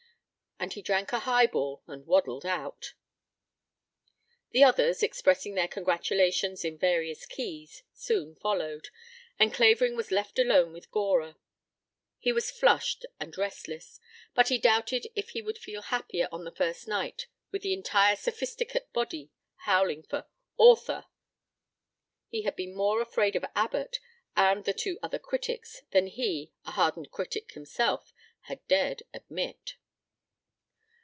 [0.63, 2.93] And he drank a highball and waddled out.
[4.51, 8.89] The others, expressing their congratulations in various keys, soon followed,
[9.39, 11.35] and Clavering was left alone with Gora.
[12.19, 13.99] He was flushed and restless,
[14.35, 18.15] but he doubted if he would feel happier on the first night with the entire
[18.15, 19.31] Sophisticate body
[19.65, 20.27] howling for
[20.57, 21.07] "author."
[22.29, 23.99] He had been more afraid of Abbott
[24.35, 29.77] and the two other critics than he, a hardened critic himself, had dared admit.